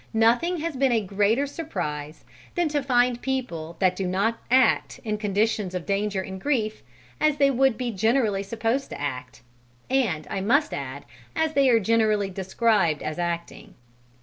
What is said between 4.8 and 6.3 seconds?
in conditions of danger